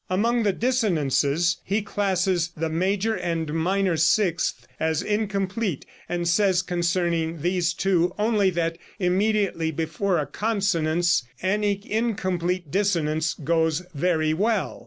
[0.09, 7.43] Among the dissonances he classes the major and minor sixth as incomplete, and says concerning
[7.43, 14.79] these two only that immediately before a consonance any incomplete dissonance goes very well.